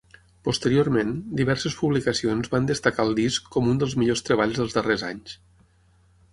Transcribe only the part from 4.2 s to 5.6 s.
treballs dels darrers anys.